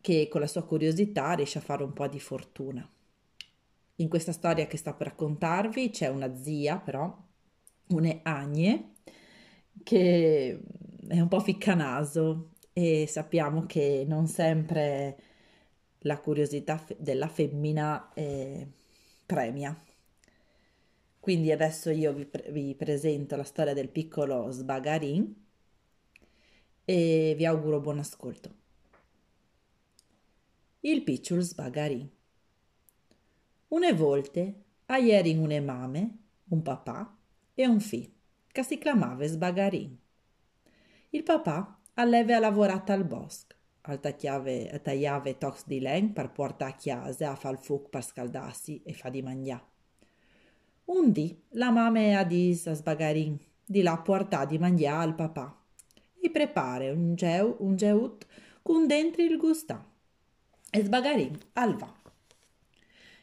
che 0.00 0.28
con 0.28 0.40
la 0.40 0.46
sua 0.46 0.64
curiosità 0.64 1.32
riesce 1.32 1.58
a 1.58 1.62
fare 1.62 1.82
un 1.82 1.92
po' 1.92 2.06
di 2.06 2.20
fortuna. 2.20 2.88
In 3.96 4.08
questa 4.08 4.32
storia 4.32 4.66
che 4.66 4.76
sto 4.76 4.94
per 4.94 5.08
raccontarvi 5.08 5.90
c'è 5.90 6.08
una 6.08 6.36
zia, 6.36 6.78
però, 6.78 7.16
une 7.88 8.20
Agne, 8.22 8.92
che 9.82 10.60
è 11.08 11.20
un 11.20 11.28
po' 11.28 11.40
ficcanaso 11.40 12.50
e 12.72 13.06
sappiamo 13.06 13.66
che 13.66 14.04
non 14.06 14.26
sempre 14.26 15.18
la 16.00 16.18
curiosità 16.18 16.84
della 16.98 17.28
femmina 17.28 18.12
eh, 18.14 18.66
premia. 19.26 19.76
Quindi 21.20 21.52
adesso 21.52 21.90
io 21.90 22.12
vi, 22.12 22.24
pre- 22.24 22.50
vi, 22.50 22.74
presento 22.74 23.36
la 23.36 23.44
storia 23.44 23.74
del 23.74 23.88
piccolo 23.88 24.50
Sbagarin 24.50 25.34
e 26.84 27.34
vi 27.36 27.46
auguro 27.46 27.80
buon 27.80 27.98
ascolto. 27.98 28.60
Il 30.80 31.02
piccolo 31.02 31.40
Sbagarin. 31.40 32.10
Une 33.68 33.92
volte 33.94 34.64
a 34.86 34.98
ieri 34.98 35.36
une 35.36 35.60
mame, 35.60 36.18
un 36.48 36.62
papà 36.62 37.16
e 37.54 37.66
un 37.66 37.80
figlio 37.80 38.10
che 38.48 38.62
si 38.64 38.78
chiamava 38.78 39.24
Sbagarin. 39.24 39.98
Il 41.14 41.24
papà 41.24 41.78
alleve 41.96 42.32
a 42.32 42.38
lavorata 42.38 42.94
al 42.94 43.04
bosco, 43.04 43.54
al 43.82 44.00
tagliave, 44.00 44.80
tagliave 44.82 45.36
tox 45.36 45.66
di 45.66 45.78
len 45.78 46.14
per 46.14 46.30
portare 46.30 46.70
a 46.70 46.74
chiesa 46.74 47.30
a 47.30 47.34
fare 47.34 47.56
il 47.56 47.60
fuoco 47.60 47.90
per 47.90 48.02
scaldarsi 48.02 48.80
e 48.82 48.94
fa 48.94 49.10
di 49.10 49.20
mangiare. 49.20 49.66
Un 50.86 51.12
dì 51.12 51.38
la 51.50 51.70
mamma 51.70 52.18
ha 52.18 52.24
dis 52.24 52.66
a 52.66 52.72
Sbagarin 52.72 53.38
di 53.62 53.82
là 53.82 53.98
portare 53.98 54.46
di 54.46 54.58
mangiare 54.58 55.02
al 55.02 55.14
papà 55.14 55.54
e 56.18 56.30
prepare 56.30 56.88
un, 56.88 57.14
geu, 57.14 57.56
un 57.58 57.76
geut 57.76 58.26
con 58.62 58.86
dentro 58.86 59.22
il 59.22 59.36
gustà. 59.36 59.86
E 60.70 60.82
Sbagarin 60.82 61.38
al 61.52 61.76
va. 61.76 61.92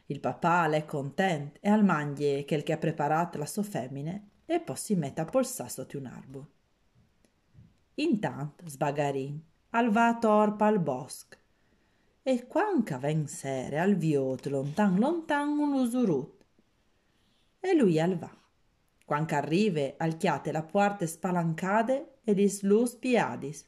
Il 0.05 0.19
papà 0.19 0.67
l'è 0.67 0.85
contento 0.85 1.57
e 1.59 1.69
al 1.69 1.83
mangie 1.83 2.45
quel 2.45 2.61
che 2.61 2.73
ha 2.73 2.77
preparato 2.77 3.39
la 3.39 3.47
sua 3.47 3.63
femmine 3.63 4.29
e 4.45 4.59
poi 4.59 4.77
si 4.77 4.93
mette 4.93 5.21
a 5.21 5.25
polsare 5.25 5.69
sotto 5.69 5.97
un 5.97 6.05
arbore. 6.05 6.57
Intanto 7.99 8.63
Sbagarin 8.65 9.43
al 9.71 9.91
va 9.91 10.17
torpa 10.19 10.67
al 10.67 10.79
bosco 10.79 11.35
e 12.23 12.47
quanca 12.47 12.97
ven 12.97 13.27
sere 13.27 13.77
al 13.77 13.95
viot 13.95 14.45
lontan 14.45 14.97
lontan 14.97 15.49
un 15.57 15.73
usurut. 15.73 16.45
E 17.59 17.73
lui 17.73 17.99
al 17.99 18.17
va. 18.17 18.33
Quanca 19.03 19.37
arrive 19.37 19.95
al 19.97 20.15
chiate 20.15 20.53
la 20.53 20.63
porte 20.63 21.07
spalancade 21.07 22.19
ed 22.23 22.39
is 22.39 22.61
lus 22.61 22.95
piadis. 22.95 23.65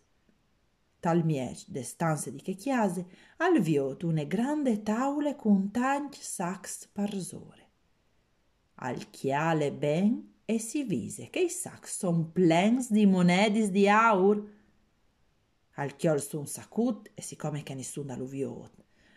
Tal 1.02 1.26
miec 1.26 1.66
de 1.68 1.84
stanze 1.84 2.32
di 2.32 2.42
che 2.42 2.54
chiase 2.54 3.06
al 3.38 3.60
viot 3.60 4.04
une 4.04 4.28
grande 4.28 4.82
taule 4.82 5.36
con 5.36 5.72
tanti 5.72 6.22
sacs 6.22 6.88
parzore. 6.88 7.70
Al 8.76 9.10
chiale 9.10 9.74
ben 9.74 10.31
e 10.52 10.60
si 10.60 10.84
vise 10.84 11.30
che 11.30 11.40
i 11.40 11.50
sacs 11.50 11.98
son 11.98 12.34
plens 12.34 12.92
di 12.92 13.06
monedis 13.06 13.70
di 13.70 13.88
aur. 13.88 14.46
Al 15.76 15.96
chiol 15.96 16.22
sun 16.22 16.46
sacut 16.46 17.10
e 17.14 17.22
siccome 17.22 17.64
che 17.64 17.74
nessun 17.74 18.10
alluviot. 18.10 18.74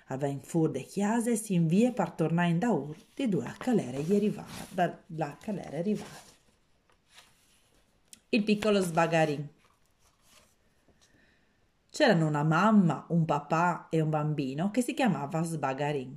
Aven 0.09 0.43
fur 0.43 0.71
de 0.71 0.85
chiase 0.85 1.35
si 1.35 1.55
invie 1.55 1.91
per 1.93 2.13
tornare 2.13 2.51
in 2.51 2.61
daur 2.61 2.95
di 3.17 3.29
due 3.29 3.47
a 3.47 3.55
calere 3.59 4.03
gli 4.03 4.15
arrivare, 4.15 4.97
da 5.09 5.37
calere 5.41 5.79
arrivare. 5.79 6.33
Il 8.29 8.45
piccolo 8.45 8.81
sbagarin. 8.81 9.49
C'erano 11.91 12.29
una 12.29 12.45
mamma, 12.45 13.07
un 13.09 13.25
papà 13.25 13.89
e 13.89 14.01
un 14.01 14.11
bambino 14.11 14.71
che 14.71 14.83
si 14.83 14.95
chiamava 14.95 15.43
Sbagarin. 15.43 16.17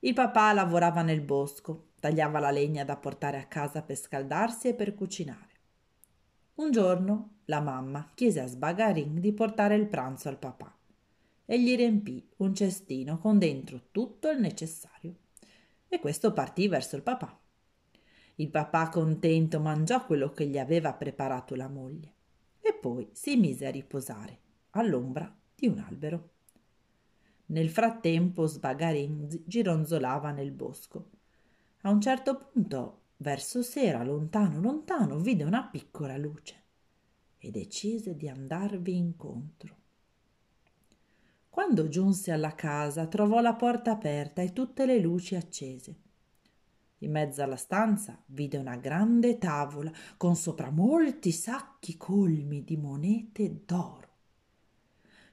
Il 0.00 0.12
papà 0.12 0.52
lavorava 0.52 1.00
nel 1.00 1.22
bosco, 1.22 1.92
tagliava 2.04 2.38
la 2.38 2.50
legna 2.50 2.84
da 2.84 2.98
portare 2.98 3.38
a 3.38 3.46
casa 3.46 3.80
per 3.80 3.96
scaldarsi 3.96 4.68
e 4.68 4.74
per 4.74 4.94
cucinare. 4.94 5.52
Un 6.56 6.70
giorno 6.70 7.36
la 7.46 7.62
mamma 7.62 8.10
chiese 8.14 8.40
a 8.40 8.46
Sbagarin 8.46 9.18
di 9.20 9.32
portare 9.32 9.74
il 9.76 9.86
pranzo 9.86 10.28
al 10.28 10.36
papà 10.36 10.76
e 11.46 11.58
gli 11.58 11.74
riempì 11.74 12.28
un 12.36 12.54
cestino 12.54 13.16
con 13.16 13.38
dentro 13.38 13.84
tutto 13.90 14.28
il 14.28 14.38
necessario. 14.38 15.14
E 15.88 15.98
questo 15.98 16.34
partì 16.34 16.68
verso 16.68 16.94
il 16.94 17.00
papà. 17.00 17.40
Il 18.34 18.50
papà 18.50 18.90
contento 18.90 19.58
mangiò 19.58 20.04
quello 20.04 20.30
che 20.30 20.46
gli 20.46 20.58
aveva 20.58 20.92
preparato 20.92 21.54
la 21.54 21.68
moglie 21.68 22.12
e 22.60 22.74
poi 22.74 23.08
si 23.12 23.36
mise 23.36 23.66
a 23.66 23.70
riposare 23.70 24.40
all'ombra 24.72 25.34
di 25.54 25.68
un 25.68 25.78
albero. 25.78 26.32
Nel 27.46 27.70
frattempo 27.70 28.44
Sbagarin 28.44 29.26
gironzolava 29.46 30.32
nel 30.32 30.50
bosco 30.50 31.22
a 31.86 31.90
un 31.90 32.00
certo 32.00 32.48
punto, 32.50 33.00
verso 33.18 33.62
sera, 33.62 34.02
lontano, 34.02 34.58
lontano, 34.58 35.18
vide 35.18 35.44
una 35.44 35.64
piccola 35.64 36.16
luce 36.16 36.62
e 37.36 37.50
decise 37.50 38.16
di 38.16 38.26
andarvi 38.26 38.96
incontro. 38.96 39.76
Quando 41.50 41.88
giunse 41.88 42.32
alla 42.32 42.54
casa 42.54 43.06
trovò 43.06 43.40
la 43.40 43.54
porta 43.54 43.90
aperta 43.90 44.40
e 44.40 44.54
tutte 44.54 44.86
le 44.86 44.98
luci 44.98 45.34
accese. 45.34 45.96
In 46.98 47.10
mezzo 47.10 47.42
alla 47.42 47.56
stanza 47.56 48.18
vide 48.26 48.56
una 48.56 48.76
grande 48.76 49.36
tavola 49.36 49.92
con 50.16 50.36
sopra 50.36 50.70
molti 50.70 51.32
sacchi 51.32 51.98
colmi 51.98 52.64
di 52.64 52.78
monete 52.78 53.60
d'oro. 53.66 54.08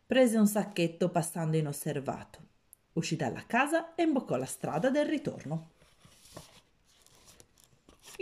Prese 0.05 0.37
un 0.37 0.47
sacchetto 0.47 1.09
passando 1.09 1.55
inosservato, 1.55 2.39
uscì 2.93 3.15
dalla 3.15 3.45
casa 3.45 3.95
e 3.95 4.03
imboccò 4.03 4.35
la 4.35 4.45
strada 4.45 4.89
del 4.89 5.05
ritorno. 5.05 5.79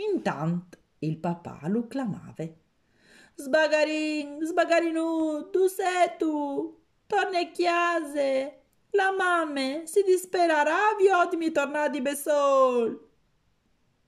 Intanto 0.08 0.78
il 1.00 1.18
papà 1.18 1.60
lo 1.68 1.86
clamava. 1.86 2.46
Sbagarin, 3.34 4.44
sbagarinu, 4.44 5.50
tu 5.50 5.66
sei 5.66 6.16
tu, 6.18 6.78
torna 7.06 7.38
a 7.38 7.50
chiesa. 7.50 8.58
La 8.90 9.12
mamma 9.12 9.86
si 9.86 10.02
dispererà 10.02 10.94
viotimi 10.98 11.52
tornati 11.52 12.00
besol. 12.00 13.08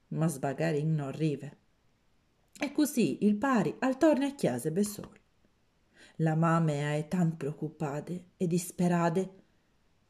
Ma 0.08 0.26
Sbagarin 0.26 0.94
non 0.94 1.12
rive. 1.12 1.58
E 2.58 2.72
così 2.72 3.24
il 3.24 3.36
pari 3.36 3.74
al 3.78 3.96
torna 3.96 4.26
a 4.26 4.34
chiesa 4.34 4.70
besol. 4.70 5.18
La 6.16 6.34
mamma 6.34 6.94
è 6.94 7.06
tanto 7.08 7.36
preoccupata 7.36 8.12
e 8.36 8.46
disperata, 8.46 9.20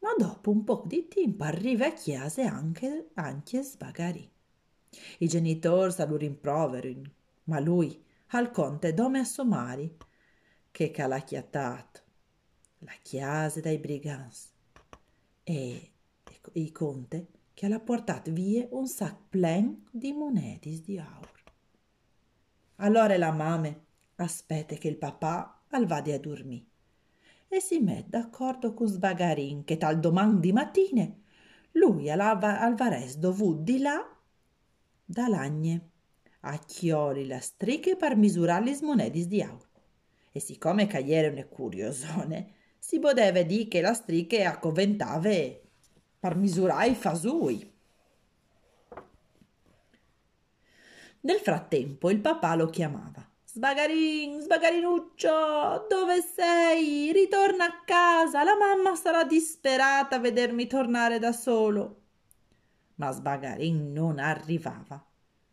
ma 0.01 0.15
dopo 0.17 0.51
un 0.51 0.65
po' 0.65 0.83
di 0.87 1.07
tempo 1.07 1.45
arriva 1.45 1.87
a 1.87 1.93
chiesa 1.93 2.43
anche, 2.51 3.11
anche 3.15 3.63
Sbagarin. 3.63 4.31
I 5.19 5.29
genitori 5.29 5.95
lo 6.07 6.17
rimproverano, 6.17 7.11
ma 7.45 7.61
lui 7.61 8.05
al 8.29 8.51
conte 8.51 8.95
dome 8.95 9.21
a 9.21 9.25
somari 9.25 9.97
che 10.71 10.91
calacchiatato 10.91 12.01
la 12.79 12.93
chiesa 13.03 13.61
dai 13.61 13.79
briganti 13.79 14.39
e 15.45 15.91
il 16.53 16.73
conte 16.73 17.27
che 17.55 17.69
l'ha 17.69 17.81
portato 17.81 18.33
via 18.33 18.67
un 18.71 18.87
sac 18.87 19.17
plen 19.29 19.87
di 19.91 20.13
monete 20.13 20.81
di 20.83 20.99
auro. 20.99 21.31
Allora 22.77 23.17
la 23.17 23.33
mamma 23.33 23.73
aspetta 24.17 24.75
che 24.75 24.89
il 24.89 24.97
papà 24.97 25.63
al 25.69 25.87
vada 25.87 26.15
a 26.15 26.19
dormire 26.19 26.67
e 27.49 27.61
si 27.61 27.81
mette 27.81 28.09
d'accordo 28.09 28.73
con 28.73 28.87
Sbagarin 28.87 29.65
che 29.65 29.77
tal 29.77 30.01
domani 30.01 30.53
mattina 30.53 31.07
lui 31.73 32.11
al 32.11 32.75
vares 32.75 33.17
dovuto 33.17 33.61
di 33.63 33.79
là 33.79 34.12
da 35.13 35.29
lagne 35.29 35.91
a 36.41 36.59
chioli 36.59 37.27
la 37.27 37.39
stricche 37.39 37.97
per 37.97 38.17
misurare 38.17 38.65
le 38.65 38.79
monete 38.81 39.27
di 39.27 39.43
auro. 39.43 39.69
E 40.33 40.41
siccome 40.41 40.87
cagliere 40.87 41.29
un 41.29 41.47
curiosone, 41.51 42.55
si 42.79 42.99
poteva 42.99 43.43
dire 43.43 43.69
che 43.69 43.83
la 43.83 43.93
stricche 43.93 44.43
accoventava 44.45 45.29
per 46.19 46.37
misurare 46.37 46.89
i 46.89 46.95
fasui. 46.95 47.71
Nel 51.21 51.39
frattempo 51.39 52.11
il 52.11 52.21
papà 52.21 52.55
lo 52.55 52.67
chiamava. 52.67 53.29
Sbagarin, 53.45 54.41
sbagarinuccio, 54.41 55.87
dove 55.89 56.23
sei? 56.23 57.13
Ritorna 57.13 57.67
a 57.67 57.83
casa, 57.85 58.43
la 58.43 58.57
mamma 58.57 58.97
sarà 58.97 59.25
disperata 59.25 60.17
a 60.17 60.21
vedermi 60.21 60.67
tornare 60.67 61.19
da 61.19 61.33
solo. 61.33 62.02
Ma 63.03 63.11
Sbagarin 63.11 63.93
non 63.93 64.21
arrivava 64.21 65.05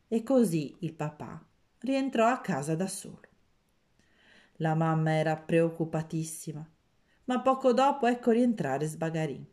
e 0.07 0.21
così 0.21 0.75
il 0.81 0.93
papà 0.93 1.43
rientrò 1.79 2.27
a 2.27 2.41
casa 2.41 2.75
da 2.75 2.85
solo. 2.85 3.27
La 4.57 4.75
mamma 4.75 5.13
era 5.13 5.35
preoccupatissima, 5.35 6.69
ma 7.23 7.41
poco 7.41 7.73
dopo 7.73 8.05
ecco 8.05 8.29
rientrare 8.29 8.85
Sbagarin. 8.85 9.43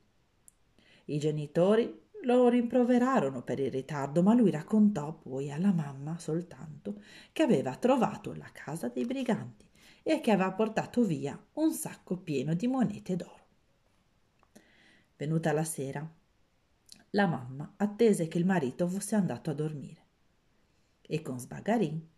I 1.06 1.18
genitori 1.18 2.08
lo 2.24 2.50
rimproverarono 2.50 3.40
per 3.40 3.60
il 3.60 3.70
ritardo, 3.70 4.22
ma 4.22 4.34
lui 4.34 4.50
raccontò 4.50 5.14
poi 5.14 5.50
alla 5.50 5.72
mamma 5.72 6.18
soltanto 6.18 7.00
che 7.32 7.44
aveva 7.44 7.76
trovato 7.76 8.34
la 8.34 8.50
casa 8.52 8.88
dei 8.88 9.06
briganti 9.06 9.66
e 10.02 10.20
che 10.20 10.32
aveva 10.32 10.52
portato 10.52 11.02
via 11.02 11.42
un 11.54 11.72
sacco 11.72 12.18
pieno 12.18 12.52
di 12.52 12.66
monete 12.66 13.16
d'oro. 13.16 13.46
Venuta 15.16 15.52
la 15.54 15.64
sera, 15.64 16.06
la 17.10 17.26
mamma 17.26 17.74
attese 17.76 18.28
che 18.28 18.38
il 18.38 18.44
marito 18.44 18.86
fosse 18.88 19.14
andato 19.14 19.50
a 19.50 19.54
dormire 19.54 20.04
e 21.06 21.22
con 21.22 21.38
Sbagarin 21.38 22.08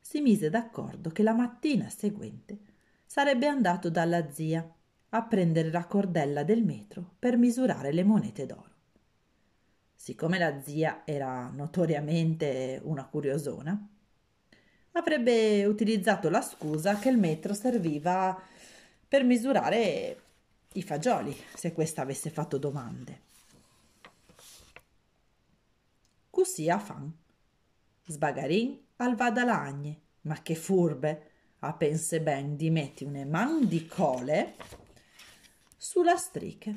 si 0.00 0.20
mise 0.20 0.50
d'accordo 0.50 1.10
che 1.10 1.22
la 1.22 1.32
mattina 1.32 1.88
seguente 1.88 2.58
sarebbe 3.04 3.46
andato 3.46 3.90
dalla 3.90 4.30
zia 4.30 4.68
a 5.10 5.22
prendere 5.22 5.70
la 5.70 5.86
cordella 5.86 6.44
del 6.44 6.64
metro 6.64 7.14
per 7.18 7.36
misurare 7.36 7.92
le 7.92 8.04
monete 8.04 8.46
d'oro. 8.46 8.74
Siccome 9.94 10.38
la 10.38 10.60
zia 10.62 11.02
era 11.04 11.48
notoriamente 11.48 12.80
una 12.84 13.04
curiosona, 13.06 13.88
avrebbe 14.92 15.64
utilizzato 15.64 16.28
la 16.28 16.40
scusa 16.40 16.98
che 16.98 17.08
il 17.08 17.18
metro 17.18 17.54
serviva 17.54 18.40
per 19.08 19.24
misurare 19.24 20.20
i 20.74 20.82
fagioli, 20.82 21.34
se 21.54 21.72
questa 21.72 22.02
avesse 22.02 22.30
fatto 22.30 22.58
domande. 22.58 23.25
Così 26.46 26.70
a 26.70 26.78
fan 26.78 27.12
Sbagarin 28.06 28.80
al 28.98 29.16
vadalagne, 29.16 30.00
ma 30.22 30.42
che 30.42 30.54
furbe, 30.54 31.30
a 31.58 31.74
pense 31.74 32.20
ben 32.20 32.54
di 32.54 32.70
metti 32.70 33.02
une 33.02 33.24
man 33.24 33.66
di 33.66 33.84
cole 33.88 34.54
sulla 35.76 36.14
striche 36.14 36.76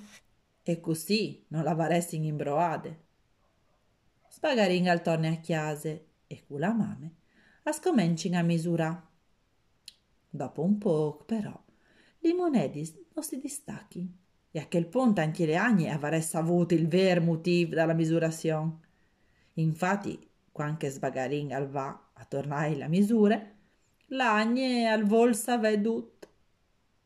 e 0.64 0.80
così 0.80 1.46
non 1.50 1.64
la 1.64 1.76
varesti 1.76 2.16
in 2.16 2.24
imbroade. 2.24 3.04
Sbagarin 4.32 4.90
al 4.90 5.04
torne 5.04 5.28
a 5.28 5.36
chiase 5.36 6.08
e 6.26 6.44
cu 6.48 6.58
la 6.58 6.74
mame 6.74 7.18
a 7.62 7.72
scomencin 7.72 8.38
a 8.38 8.42
misura. 8.42 9.08
Dopo 10.32 10.64
un 10.64 10.80
po', 10.80 11.24
però, 11.28 11.64
li 12.22 12.34
monedis 12.34 12.98
non 13.14 13.24
si 13.24 13.38
distacchi 13.38 14.12
e 14.50 14.60
a 14.60 14.68
quel 14.68 14.88
punto 14.88 15.22
anche 15.22 15.46
le 15.46 15.58
agne 15.58 15.92
avresse 15.92 16.38
avuto 16.38 16.74
il 16.74 16.88
ver 16.88 17.22
motivo 17.22 17.76
dalla 17.76 17.94
misurazione. 17.94 18.88
Infatti 19.60 20.28
quanche 20.52 20.90
Sbagarin 20.90 21.54
al 21.54 21.68
va 21.68 22.12
a 22.14 22.26
tornare 22.26 22.76
la 22.76 22.88
misura, 22.88 23.42
l'agne 24.08 24.90
al 24.90 25.06
vol 25.06 25.36
vedut. 25.60 26.28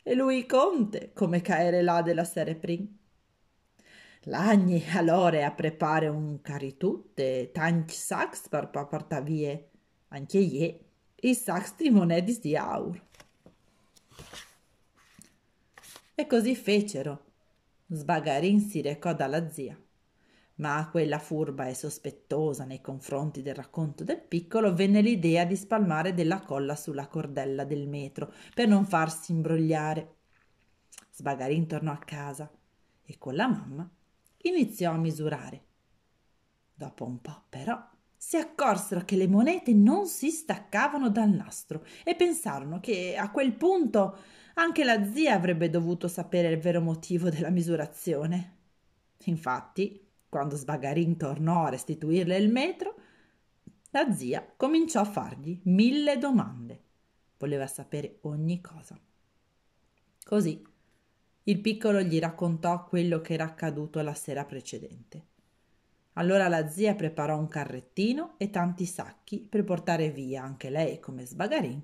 E 0.03 0.13
lui 0.15 0.45
conte 0.45 1.11
come 1.13 1.41
caere 1.41 1.81
là 1.81 2.01
della 2.01 2.25
sere 2.25 2.55
prim. 2.55 2.97
L'agne 4.27 4.83
allora 4.93 5.45
a 5.45 5.51
prepare 5.51 6.07
un 6.07 6.41
caritut 6.41 7.17
e 7.19 7.49
tanti 7.51 7.93
sacs 7.93 8.47
per 8.49 8.69
portare 8.69 9.23
via, 9.23 9.59
anche 10.09 10.37
ie, 10.37 10.85
i 11.21 11.33
sacs 11.33 11.75
di 11.75 11.89
monedis 11.89 12.39
di 12.39 12.55
aur. 12.55 13.01
E 16.15 16.27
così 16.27 16.55
fecero. 16.55 17.31
Sbagarin 17.87 18.59
si 18.59 18.81
recò 18.81 19.13
dalla 19.13 19.49
zia 19.49 19.77
ma 20.55 20.77
a 20.77 20.89
quella 20.89 21.19
furba 21.19 21.67
e 21.67 21.73
sospettosa 21.73 22.65
nei 22.65 22.81
confronti 22.81 23.41
del 23.41 23.55
racconto 23.55 24.03
del 24.03 24.21
piccolo 24.21 24.73
venne 24.73 25.01
l'idea 25.01 25.45
di 25.45 25.55
spalmare 25.55 26.13
della 26.13 26.41
colla 26.41 26.75
sulla 26.75 27.07
cordella 27.07 27.63
del 27.63 27.87
metro 27.87 28.31
per 28.53 28.67
non 28.67 28.85
farsi 28.85 29.31
imbrogliare. 29.31 30.15
Sbagarin 31.11 31.67
tornò 31.67 31.91
a 31.91 31.99
casa 31.99 32.51
e 33.03 33.17
con 33.17 33.35
la 33.35 33.47
mamma 33.47 33.89
iniziò 34.43 34.91
a 34.91 34.97
misurare. 34.97 35.63
Dopo 36.73 37.05
un 37.05 37.21
po', 37.21 37.43
però, 37.49 37.81
si 38.15 38.37
accorsero 38.37 39.03
che 39.03 39.15
le 39.15 39.27
monete 39.27 39.73
non 39.73 40.07
si 40.07 40.29
staccavano 40.29 41.09
dal 41.09 41.29
nastro 41.29 41.85
e 42.03 42.15
pensarono 42.15 42.79
che 42.79 43.15
a 43.17 43.29
quel 43.31 43.53
punto 43.53 44.17
anche 44.55 44.83
la 44.83 45.03
zia 45.11 45.33
avrebbe 45.33 45.69
dovuto 45.69 46.07
sapere 46.07 46.49
il 46.49 46.59
vero 46.59 46.79
motivo 46.79 47.29
della 47.29 47.49
misurazione. 47.49 48.57
Infatti, 49.25 50.12
quando 50.33 50.55
Sbagarin 50.55 51.15
tornò 51.15 51.65
a 51.65 51.69
restituirle 51.69 52.35
il 52.37 52.51
metro, 52.51 52.95
la 53.91 54.11
zia 54.11 54.43
cominciò 54.57 55.01
a 55.01 55.05
fargli 55.05 55.61
mille 55.65 56.17
domande. 56.17 56.81
Voleva 57.37 57.67
sapere 57.67 58.17
ogni 58.21 58.59
cosa. 58.59 58.99
Così 60.25 60.59
il 61.43 61.59
piccolo 61.59 62.01
gli 62.01 62.17
raccontò 62.17 62.83
quello 62.85 63.21
che 63.21 63.33
era 63.33 63.43
accaduto 63.43 64.01
la 64.01 64.15
sera 64.15 64.43
precedente. 64.43 65.25
Allora 66.13 66.47
la 66.47 66.67
zia 66.67 66.95
preparò 66.95 67.37
un 67.37 67.47
carrettino 67.47 68.33
e 68.37 68.49
tanti 68.49 68.87
sacchi 68.87 69.37
per 69.47 69.63
portare 69.63 70.09
via, 70.09 70.41
anche 70.41 70.71
lei 70.71 70.99
come 70.99 71.27
Sbagarin, 71.27 71.79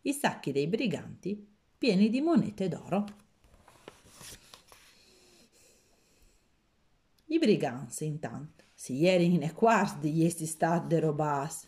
i 0.00 0.12
sacchi 0.14 0.52
dei 0.52 0.68
briganti 0.68 1.46
pieni 1.76 2.08
di 2.08 2.22
monete 2.22 2.66
d'oro. 2.68 3.04
I 7.30 7.38
briganti, 7.38 8.06
intanto, 8.06 8.64
si 8.72 9.04
erano 9.04 9.42
e 9.42 9.52
quarti 9.52 10.10
di 10.10 10.24
essi 10.24 10.46
stati 10.46 10.86
derobati 10.86 11.66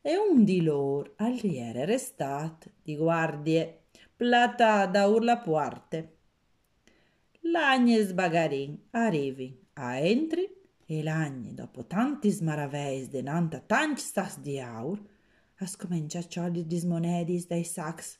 e 0.00 0.16
un 0.16 0.44
di 0.44 0.62
loro 0.62 1.14
all'iere 1.16 1.84
restat 1.84 2.70
di 2.82 2.94
guardie 2.94 3.86
plata 4.14 4.86
da 4.86 5.06
urla 5.06 5.38
puarte. 5.38 6.18
L'agne 7.50 8.00
sbagarin 8.04 8.86
arrivi 8.90 9.60
a 9.74 9.96
entri 9.98 10.48
e 10.86 11.02
l'agne, 11.02 11.52
dopo 11.52 11.86
tanti 11.86 12.30
smaraveis 12.30 13.08
denanta 13.08 13.58
tanti 13.58 14.02
stas 14.02 14.38
di 14.38 14.60
aur, 14.60 15.02
a 15.56 15.66
scomincia 15.66 16.20
a 16.20 16.48
di 16.48 16.64
dismonedis 16.64 17.48
dai 17.48 17.64
sacs 17.64 18.18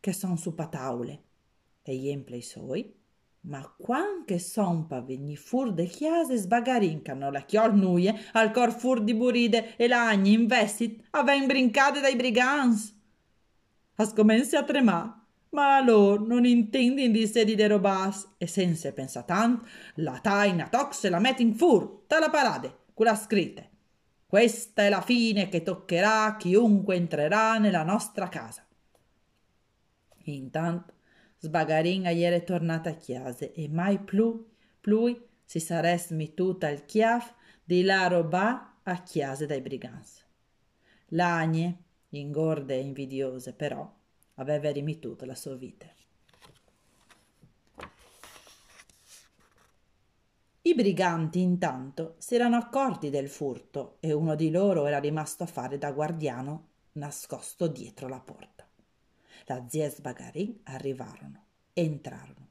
che 0.00 0.12
son 0.12 0.38
su 0.38 0.54
pataule. 0.54 1.22
E 1.82 1.96
gli 1.96 2.08
emplei 2.08 2.40
suoi 2.40 3.01
Ma 3.44 3.74
quanche 3.76 4.38
son 4.38 4.86
pa 4.86 5.00
vegni 5.00 5.36
fur 5.36 5.72
de 5.72 5.86
chiase 5.86 6.36
sbagarincano 6.36 7.30
la 7.30 7.40
chiol 7.40 7.74
nuie 7.74 8.14
al 8.32 8.52
cor 8.52 8.72
fur 8.72 9.02
di 9.02 9.14
buride 9.14 9.76
e 9.76 9.88
l'agni 9.88 10.32
investit 10.32 11.08
aven 11.10 11.46
brincate 11.46 12.00
dai 12.00 12.16
brigans. 12.16 12.94
A 13.96 14.04
scomense 14.04 14.56
a 14.56 14.62
tremà 14.62 15.22
ma 15.52 15.80
lor 15.82 16.20
non 16.20 16.44
intendin 16.44 17.12
di 17.12 17.26
se 17.26 17.44
di 17.44 17.54
derobas 17.54 18.34
e 18.38 18.46
sense 18.46 18.92
pensa 18.92 19.22
tant 19.22 19.62
la 19.96 20.18
taina 20.18 20.68
toc 20.68 20.94
se 20.94 21.10
la 21.10 21.18
met 21.18 21.40
in 21.40 21.54
fur 21.54 22.04
ta 22.06 22.18
la 22.18 22.30
parade 22.30 22.84
con 22.94 23.06
la 23.06 23.14
scritte 23.14 23.70
questa 24.26 24.82
è 24.84 24.88
la 24.88 25.02
fine 25.02 25.48
che 25.50 25.62
toccherà 25.62 26.24
a 26.24 26.36
chiunque 26.36 26.96
entrerà 26.96 27.58
nella 27.58 27.82
nostra 27.82 28.28
casa 28.28 28.66
intanto 30.24 30.94
Sbagarin 31.44 32.04
ieri 32.04 32.36
è 32.36 32.44
tornata 32.44 32.90
a 32.90 32.94
chiase 32.94 33.52
e 33.52 33.68
mai 33.68 33.98
più 33.98 34.48
lui 34.82 35.20
si 35.44 35.58
sares 35.58 36.10
mituta 36.10 36.68
il 36.68 36.84
chiaf 36.84 37.34
di 37.64 37.82
la 37.82 38.06
roba 38.06 38.78
a 38.84 39.02
chiase 39.02 39.46
dai 39.46 39.60
brigans. 39.60 40.24
L'agne, 41.08 41.82
ingorde 42.10 42.76
e 42.76 42.82
invidiose 42.82 43.54
però, 43.54 43.92
aveva 44.34 44.70
rimituto 44.70 45.24
la 45.24 45.34
sua 45.34 45.56
vita. 45.56 45.86
I 50.62 50.74
briganti 50.76 51.40
intanto 51.40 52.14
si 52.18 52.36
erano 52.36 52.54
accorti 52.54 53.10
del 53.10 53.28
furto 53.28 53.96
e 53.98 54.12
uno 54.12 54.36
di 54.36 54.48
loro 54.48 54.86
era 54.86 55.00
rimasto 55.00 55.42
a 55.42 55.46
fare 55.46 55.76
da 55.76 55.90
guardiano 55.90 56.68
nascosto 56.92 57.66
dietro 57.66 58.06
la 58.06 58.20
porta. 58.20 58.51
La 59.46 59.64
zia 59.68 59.86
e 59.86 59.90
Sbagarin 59.90 60.60
arrivarono, 60.64 61.44
entrarono 61.72 62.42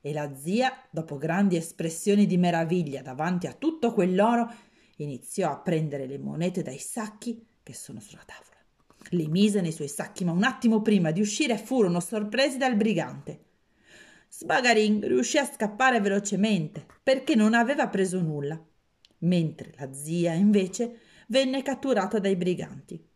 e 0.00 0.12
la 0.12 0.34
zia, 0.34 0.72
dopo 0.90 1.18
grandi 1.18 1.56
espressioni 1.56 2.26
di 2.26 2.38
meraviglia 2.38 3.02
davanti 3.02 3.46
a 3.46 3.52
tutto 3.52 3.92
quell'oro, 3.92 4.50
iniziò 4.96 5.50
a 5.50 5.58
prendere 5.58 6.06
le 6.06 6.18
monete 6.18 6.62
dai 6.62 6.78
sacchi 6.78 7.46
che 7.62 7.74
sono 7.74 8.00
sulla 8.00 8.24
tavola. 8.24 8.58
Le 9.10 9.28
mise 9.28 9.60
nei 9.60 9.72
suoi 9.72 9.88
sacchi, 9.88 10.24
ma 10.24 10.32
un 10.32 10.42
attimo 10.42 10.80
prima 10.80 11.10
di 11.10 11.20
uscire 11.20 11.58
furono 11.58 12.00
sorpresi 12.00 12.56
dal 12.56 12.76
brigante. 12.76 13.44
Sbagarin 14.28 15.00
riuscì 15.00 15.38
a 15.38 15.44
scappare 15.44 16.00
velocemente 16.00 16.86
perché 17.02 17.34
non 17.34 17.52
aveva 17.52 17.88
preso 17.88 18.20
nulla, 18.20 18.62
mentre 19.18 19.72
la 19.76 19.92
zia 19.92 20.32
invece 20.32 21.00
venne 21.28 21.62
catturata 21.62 22.18
dai 22.18 22.36
briganti. 22.36 23.06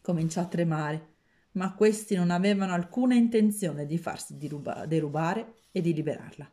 Cominciò 0.00 0.40
a 0.40 0.46
tremare 0.46 1.14
ma 1.56 1.74
questi 1.74 2.14
non 2.14 2.30
avevano 2.30 2.72
alcuna 2.72 3.14
intenzione 3.14 3.86
di 3.86 3.98
farsi 3.98 4.36
derubare 4.36 5.54
e 5.72 5.80
di 5.80 5.92
liberarla. 5.92 6.50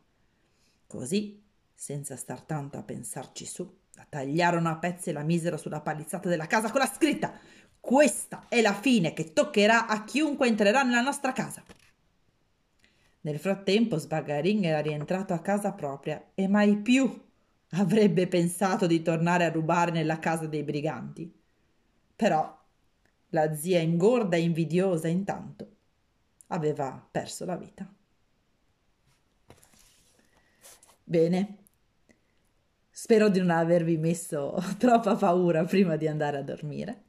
Così, 0.86 1.42
senza 1.72 2.16
star 2.16 2.42
tanto 2.42 2.78
a 2.78 2.82
pensarci 2.82 3.46
su, 3.46 3.80
la 3.94 4.06
tagliarono 4.08 4.68
a 4.68 4.78
pezzi 4.78 5.10
e 5.10 5.12
la 5.12 5.22
misero 5.22 5.56
sulla 5.56 5.80
palizzata 5.80 6.28
della 6.28 6.46
casa 6.46 6.70
con 6.70 6.80
la 6.80 6.90
scritta 6.92 7.32
Questa 7.78 8.46
è 8.48 8.60
la 8.60 8.72
fine 8.72 9.12
che 9.12 9.32
toccherà 9.32 9.86
a 9.86 10.04
chiunque 10.04 10.48
entrerà 10.48 10.82
nella 10.82 11.00
nostra 11.00 11.32
casa. 11.32 11.62
Nel 13.20 13.38
frattempo 13.38 13.98
Sbagarin 13.98 14.64
era 14.64 14.80
rientrato 14.80 15.32
a 15.32 15.40
casa 15.40 15.72
propria 15.72 16.30
e 16.34 16.48
mai 16.48 16.76
più 16.78 17.22
avrebbe 17.70 18.26
pensato 18.26 18.86
di 18.86 19.02
tornare 19.02 19.44
a 19.44 19.50
rubare 19.50 19.90
nella 19.90 20.18
casa 20.18 20.46
dei 20.46 20.62
briganti. 20.62 21.30
Però 22.16 22.63
la 23.34 23.54
zia 23.54 23.80
ingorda 23.80 24.36
e 24.36 24.42
invidiosa 24.42 25.08
intanto 25.08 25.68
aveva 26.48 27.06
perso 27.10 27.44
la 27.44 27.56
vita. 27.56 27.92
Bene, 31.02 31.58
spero 32.90 33.28
di 33.28 33.40
non 33.40 33.50
avervi 33.50 33.98
messo 33.98 34.56
troppa 34.78 35.16
paura 35.16 35.64
prima 35.64 35.96
di 35.96 36.06
andare 36.06 36.38
a 36.38 36.42
dormire. 36.42 37.02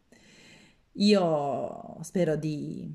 Io 0.93 1.97
spero 2.01 2.35
di... 2.35 2.91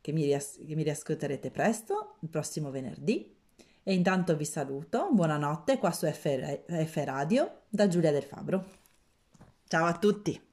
che, 0.00 0.12
mi 0.12 0.24
rias- 0.24 0.58
che 0.66 0.74
mi 0.74 0.82
riascolterete 0.82 1.50
presto, 1.50 2.16
il 2.20 2.28
prossimo 2.28 2.70
venerdì. 2.70 3.36
E 3.82 3.94
intanto 3.94 4.36
vi 4.36 4.44
saluto, 4.44 5.10
buonanotte 5.12 5.78
qua 5.78 5.90
su 5.90 6.06
F, 6.06 6.62
F 6.66 7.02
Radio 7.04 7.62
da 7.68 7.86
Giulia 7.88 8.12
del 8.12 8.22
Fabro. 8.22 8.64
Ciao 9.66 9.86
a 9.86 9.98
tutti! 9.98 10.49